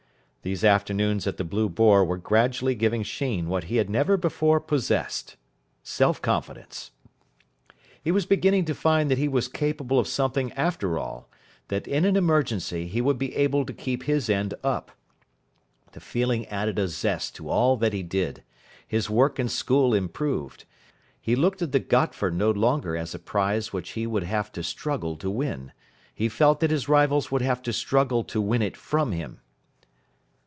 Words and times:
These 0.43 0.63
afternoons 0.63 1.27
at 1.27 1.37
the 1.37 1.43
"Blue 1.43 1.69
Boar" 1.69 2.03
were 2.03 2.17
gradually 2.17 2.73
giving 2.73 3.03
Sheen 3.03 3.47
what 3.47 3.65
he 3.65 3.75
had 3.75 3.91
never 3.91 4.17
before 4.17 4.59
possessed 4.59 5.35
self 5.83 6.19
confidence. 6.19 6.89
He 8.03 8.11
was 8.11 8.25
beginning 8.25 8.65
to 8.65 8.73
find 8.73 9.11
that 9.11 9.19
he 9.19 9.27
was 9.27 9.47
capable 9.47 9.99
of 9.99 10.07
something 10.07 10.51
after 10.53 10.97
all, 10.97 11.29
that 11.67 11.87
in 11.87 12.05
an 12.05 12.15
emergency 12.15 12.87
he 12.87 13.01
would 13.01 13.19
be 13.19 13.35
able 13.35 13.67
to 13.67 13.71
keep 13.71 14.05
his 14.05 14.31
end 14.31 14.55
up. 14.63 14.89
The 15.91 15.99
feeling 15.99 16.47
added 16.47 16.79
a 16.79 16.87
zest 16.87 17.35
to 17.35 17.47
all 17.47 17.77
that 17.77 17.93
he 17.93 18.01
did. 18.01 18.41
His 18.87 19.11
work 19.11 19.39
in 19.39 19.47
school 19.47 19.93
improved. 19.93 20.65
He 21.21 21.35
looked 21.35 21.61
at 21.61 21.71
the 21.71 21.79
Gotford 21.79 22.33
no 22.33 22.49
longer 22.49 22.97
as 22.97 23.13
a 23.13 23.19
prize 23.19 23.71
which 23.71 23.91
he 23.91 24.07
would 24.07 24.23
have 24.23 24.51
to 24.53 24.63
struggle 24.63 25.17
to 25.17 25.29
win. 25.29 25.71
He 26.15 26.29
felt 26.29 26.61
that 26.61 26.71
his 26.71 26.89
rivals 26.89 27.29
would 27.31 27.43
have 27.43 27.61
to 27.61 27.71
struggle 27.71 28.23
to 28.23 28.41
win 28.41 28.63
it 28.63 28.75
from 28.75 29.11
him. 29.11 29.37